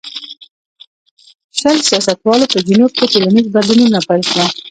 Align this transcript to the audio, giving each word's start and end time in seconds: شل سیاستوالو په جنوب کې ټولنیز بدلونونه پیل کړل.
شل 1.59 1.77
سیاستوالو 1.89 2.51
په 2.53 2.59
جنوب 2.67 2.91
کې 2.97 3.11
ټولنیز 3.13 3.45
بدلونونه 3.55 3.99
پیل 4.07 4.21
کړل. 4.31 4.47